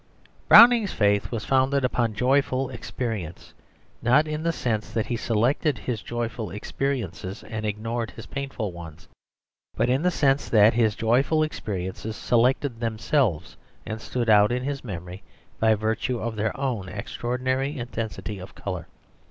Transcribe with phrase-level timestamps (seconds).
[0.47, 3.53] Browning's faith was founded upon joyful experience,
[4.01, 9.07] not in the sense that he selected his joyful experiences and ignored his painful ones,
[9.75, 14.83] but in the sense that his joyful experiences selected themselves and stood out in his
[14.83, 15.21] memory
[15.59, 18.87] by virtue of their own extraordinary intensity of colour.